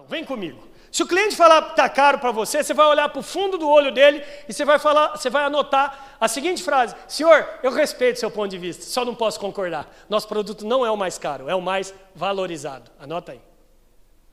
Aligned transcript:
Então, 0.00 0.08
vem 0.08 0.24
comigo. 0.24 0.66
Se 0.90 1.02
o 1.02 1.06
cliente 1.06 1.36
falar 1.36 1.62
que 1.62 1.70
está 1.70 1.88
caro 1.88 2.18
para 2.18 2.32
você, 2.32 2.64
você 2.64 2.72
vai 2.72 2.86
olhar 2.86 3.08
para 3.10 3.20
o 3.20 3.22
fundo 3.22 3.58
do 3.58 3.68
olho 3.68 3.92
dele 3.92 4.24
e 4.48 4.52
você 4.52 4.64
vai 4.64 4.78
falar, 4.78 5.10
você 5.10 5.28
vai 5.28 5.44
anotar 5.44 6.16
a 6.18 6.26
seguinte 6.26 6.62
frase: 6.62 6.96
Senhor, 7.06 7.46
eu 7.62 7.70
respeito 7.70 8.18
seu 8.18 8.30
ponto 8.30 8.48
de 8.48 8.56
vista, 8.58 8.82
só 8.84 9.04
não 9.04 9.14
posso 9.14 9.38
concordar. 9.38 9.92
Nosso 10.08 10.26
produto 10.26 10.66
não 10.66 10.84
é 10.84 10.90
o 10.90 10.96
mais 10.96 11.18
caro, 11.18 11.48
é 11.50 11.54
o 11.54 11.60
mais 11.60 11.94
valorizado. 12.14 12.90
Anota 12.98 13.32
aí. 13.32 13.40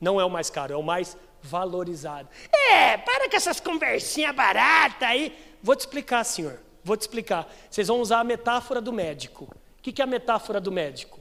Não 0.00 0.18
é 0.20 0.24
o 0.24 0.30
mais 0.30 0.48
caro, 0.48 0.72
é 0.72 0.76
o 0.76 0.82
mais 0.82 1.16
valorizado. 1.42 2.28
É, 2.72 2.96
para 2.96 3.28
com 3.28 3.36
essas 3.36 3.60
conversinhas 3.60 4.34
baratas 4.34 5.06
aí. 5.06 5.36
Vou 5.62 5.76
te 5.76 5.80
explicar, 5.80 6.24
senhor. 6.24 6.60
Vou 6.82 6.96
te 6.96 7.02
explicar. 7.02 7.46
Vocês 7.70 7.88
vão 7.88 8.00
usar 8.00 8.20
a 8.20 8.24
metáfora 8.24 8.80
do 8.80 8.92
médico. 8.92 9.44
O 9.78 9.82
que 9.82 10.00
é 10.00 10.04
a 10.04 10.06
metáfora 10.08 10.60
do 10.60 10.72
médico? 10.72 11.20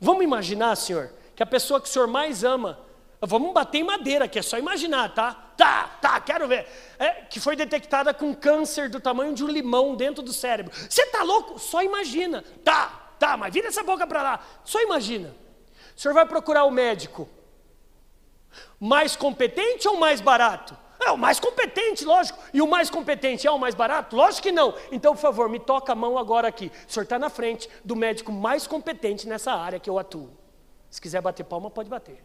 Vamos 0.00 0.22
imaginar, 0.22 0.76
senhor, 0.76 1.12
que 1.34 1.42
a 1.42 1.46
pessoa 1.46 1.80
que 1.80 1.88
o 1.88 1.92
senhor 1.92 2.06
mais 2.06 2.44
ama 2.44 2.85
Vamos 3.26 3.52
bater 3.52 3.78
em 3.78 3.84
madeira, 3.84 4.28
que 4.28 4.38
é 4.38 4.42
só 4.42 4.58
imaginar, 4.58 5.14
tá? 5.14 5.34
Tá, 5.56 5.88
tá, 6.00 6.20
quero 6.20 6.46
ver. 6.46 6.66
É, 6.98 7.10
que 7.22 7.40
foi 7.40 7.56
detectada 7.56 8.12
com 8.12 8.34
câncer 8.34 8.88
do 8.88 9.00
tamanho 9.00 9.34
de 9.34 9.44
um 9.44 9.48
limão 9.48 9.94
dentro 9.94 10.22
do 10.22 10.32
cérebro. 10.32 10.72
Você 10.74 11.06
tá 11.06 11.22
louco? 11.22 11.58
Só 11.58 11.82
imagina. 11.82 12.44
Tá, 12.64 13.12
tá, 13.18 13.36
mas 13.36 13.52
vira 13.52 13.68
essa 13.68 13.82
boca 13.82 14.06
para 14.06 14.22
lá. 14.22 14.40
Só 14.64 14.80
imagina. 14.82 15.34
O 15.96 16.00
senhor 16.00 16.14
vai 16.14 16.26
procurar 16.26 16.64
o 16.64 16.70
médico 16.70 17.28
mais 18.78 19.16
competente 19.16 19.88
ou 19.88 19.96
mais 19.96 20.20
barato? 20.20 20.76
É 21.00 21.10
o 21.10 21.18
mais 21.18 21.38
competente, 21.38 22.04
lógico. 22.04 22.38
E 22.52 22.60
o 22.60 22.66
mais 22.66 22.90
competente 22.90 23.46
é 23.46 23.50
o 23.50 23.58
mais 23.58 23.74
barato? 23.74 24.16
Lógico 24.16 24.42
que 24.44 24.52
não. 24.52 24.74
Então, 24.90 25.14
por 25.14 25.20
favor, 25.20 25.48
me 25.48 25.60
toca 25.60 25.92
a 25.92 25.94
mão 25.94 26.18
agora 26.18 26.48
aqui. 26.48 26.70
O 26.88 26.92
senhor 26.92 27.04
está 27.04 27.18
na 27.18 27.28
frente 27.28 27.68
do 27.84 27.94
médico 27.94 28.32
mais 28.32 28.66
competente 28.66 29.28
nessa 29.28 29.52
área 29.52 29.78
que 29.78 29.88
eu 29.88 29.98
atuo. 29.98 30.30
Se 30.90 31.00
quiser 31.00 31.20
bater 31.20 31.44
palma, 31.44 31.70
pode 31.70 31.88
bater. 31.88 32.24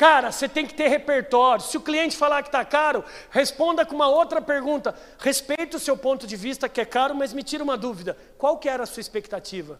Cara, 0.00 0.32
você 0.32 0.48
tem 0.48 0.64
que 0.64 0.72
ter 0.72 0.88
repertório. 0.88 1.62
Se 1.62 1.76
o 1.76 1.80
cliente 1.82 2.16
falar 2.16 2.42
que 2.42 2.48
está 2.48 2.64
caro, 2.64 3.04
responda 3.30 3.84
com 3.84 3.94
uma 3.94 4.08
outra 4.08 4.40
pergunta. 4.40 4.94
Respeito 5.18 5.76
o 5.76 5.78
seu 5.78 5.94
ponto 5.94 6.26
de 6.26 6.36
vista 6.36 6.70
que 6.70 6.80
é 6.80 6.86
caro, 6.86 7.14
mas 7.14 7.34
me 7.34 7.42
tira 7.42 7.62
uma 7.62 7.76
dúvida. 7.76 8.16
Qual 8.38 8.56
que 8.56 8.66
era 8.66 8.84
a 8.84 8.86
sua 8.86 9.02
expectativa? 9.02 9.78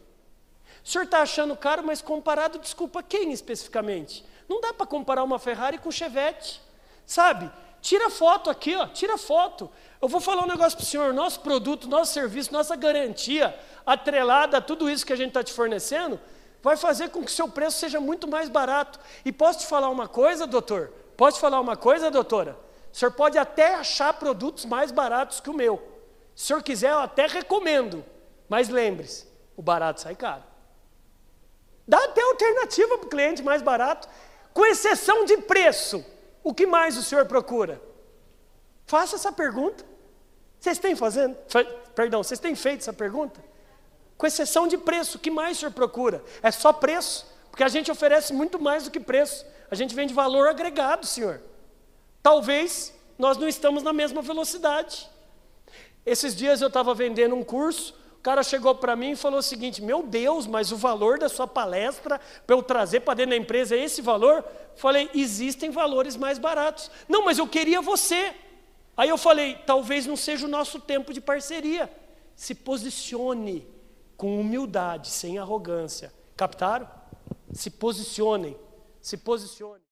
O 0.84 0.86
senhor 0.86 1.04
está 1.04 1.22
achando 1.22 1.56
caro, 1.56 1.82
mas 1.82 2.02
comparado, 2.02 2.58
desculpa, 2.58 3.02
quem 3.02 3.32
especificamente? 3.32 4.22
Não 4.46 4.60
dá 4.60 4.74
para 4.74 4.84
comparar 4.84 5.24
uma 5.24 5.38
Ferrari 5.38 5.78
com 5.78 5.88
um 5.88 5.92
Chevette, 5.92 6.60
sabe? 7.06 7.50
Tira 7.80 8.10
foto 8.10 8.50
aqui, 8.50 8.76
ó, 8.76 8.88
tira 8.88 9.16
foto. 9.16 9.70
Eu 10.02 10.08
vou 10.08 10.20
falar 10.20 10.44
um 10.44 10.48
negócio 10.48 10.76
para 10.76 10.84
o 10.84 10.86
senhor: 10.86 11.14
nosso 11.14 11.40
produto, 11.40 11.88
nosso 11.88 12.12
serviço, 12.12 12.52
nossa 12.52 12.76
garantia, 12.76 13.58
atrelada 13.86 14.58
a 14.58 14.60
tudo 14.60 14.90
isso 14.90 15.06
que 15.06 15.14
a 15.14 15.16
gente 15.16 15.28
está 15.28 15.42
te 15.42 15.54
fornecendo, 15.54 16.20
vai 16.62 16.76
fazer 16.76 17.10
com 17.10 17.24
que 17.24 17.32
seu 17.32 17.48
preço 17.48 17.78
seja 17.78 18.00
muito 18.00 18.28
mais 18.28 18.48
barato. 18.48 18.98
E 19.24 19.32
posso 19.32 19.60
te 19.60 19.66
falar 19.66 19.88
uma 19.88 20.08
coisa, 20.08 20.46
doutor? 20.46 20.92
Posso 21.16 21.38
te 21.38 21.40
falar 21.40 21.60
uma 21.60 21.76
coisa, 21.76 22.10
doutora? 22.10 22.56
O 22.92 22.96
senhor 22.96 23.12
pode 23.12 23.38
até 23.38 23.74
achar 23.74 24.12
produtos 24.14 24.64
mais 24.64 24.90
baratos 24.90 25.40
que 25.40 25.50
o 25.50 25.54
meu. 25.54 25.76
Se 26.34 26.44
o 26.44 26.46
senhor 26.46 26.62
quiser, 26.62 26.90
eu 26.90 26.98
até 26.98 27.26
recomendo. 27.26 28.04
Mas 28.48 28.68
lembre-se, 28.68 29.26
o 29.56 29.62
barato 29.62 30.00
sai 30.00 30.14
caro. 30.14 30.42
Dá 31.86 32.04
até 32.04 32.22
alternativa 32.22 32.98
para 32.98 33.06
o 33.06 33.10
cliente 33.10 33.42
mais 33.42 33.62
barato, 33.62 34.08
com 34.52 34.64
exceção 34.66 35.24
de 35.24 35.36
preço. 35.38 36.04
O 36.42 36.54
que 36.54 36.66
mais 36.66 36.96
o 36.96 37.02
senhor 37.02 37.26
procura? 37.26 37.80
Faça 38.86 39.16
essa 39.16 39.30
pergunta. 39.30 39.84
Vocês 40.58 40.78
têm 40.78 40.96
fazendo? 40.96 41.36
Perdão, 41.94 42.22
vocês 42.22 42.40
têm 42.40 42.54
feito 42.54 42.80
essa 42.80 42.92
pergunta? 42.92 43.42
Com 44.20 44.26
exceção 44.26 44.68
de 44.68 44.76
preço. 44.76 45.16
O 45.16 45.20
que 45.20 45.30
mais 45.30 45.56
o 45.56 45.60
senhor 45.60 45.72
procura? 45.72 46.22
É 46.42 46.50
só 46.50 46.74
preço, 46.74 47.26
porque 47.50 47.64
a 47.64 47.68
gente 47.68 47.90
oferece 47.90 48.34
muito 48.34 48.60
mais 48.60 48.84
do 48.84 48.90
que 48.90 49.00
preço. 49.00 49.46
A 49.70 49.74
gente 49.74 49.94
vende 49.94 50.12
valor 50.12 50.46
agregado, 50.46 51.06
senhor. 51.06 51.40
Talvez 52.22 52.92
nós 53.18 53.38
não 53.38 53.48
estamos 53.48 53.82
na 53.82 53.94
mesma 53.94 54.20
velocidade. 54.20 55.08
Esses 56.04 56.36
dias 56.36 56.60
eu 56.60 56.68
estava 56.68 56.92
vendendo 56.92 57.34
um 57.34 57.42
curso, 57.42 57.98
o 58.18 58.20
cara 58.22 58.42
chegou 58.42 58.74
para 58.74 58.94
mim 58.94 59.12
e 59.12 59.16
falou 59.16 59.38
o 59.38 59.42
seguinte: 59.42 59.80
Meu 59.80 60.02
Deus, 60.02 60.46
mas 60.46 60.70
o 60.70 60.76
valor 60.76 61.18
da 61.18 61.30
sua 61.30 61.46
palestra 61.46 62.20
para 62.46 62.54
eu 62.54 62.62
trazer 62.62 63.00
para 63.00 63.14
dentro 63.14 63.30
da 63.30 63.36
empresa 63.38 63.74
é 63.74 63.82
esse 63.82 64.02
valor? 64.02 64.44
Falei: 64.76 65.08
Existem 65.14 65.70
valores 65.70 66.14
mais 66.14 66.38
baratos. 66.38 66.90
Não, 67.08 67.24
mas 67.24 67.38
eu 67.38 67.46
queria 67.46 67.80
você. 67.80 68.34
Aí 68.94 69.08
eu 69.08 69.16
falei: 69.16 69.56
Talvez 69.64 70.06
não 70.06 70.16
seja 70.16 70.44
o 70.44 70.50
nosso 70.50 70.78
tempo 70.78 71.10
de 71.10 71.22
parceria. 71.22 71.90
Se 72.36 72.54
posicione 72.54 73.79
com 74.20 74.38
humildade, 74.38 75.08
sem 75.08 75.38
arrogância. 75.38 76.12
Captaram? 76.36 76.86
Se 77.54 77.70
posicionem, 77.70 78.54
se 79.00 79.16
posicionem. 79.16 79.80